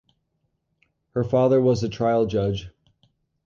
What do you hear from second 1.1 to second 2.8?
Her father was a trial judge.